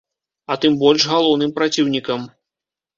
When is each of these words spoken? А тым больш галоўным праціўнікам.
А 0.53 0.57
тым 0.63 0.79
больш 0.83 1.07
галоўным 1.13 1.55
праціўнікам. 1.61 2.29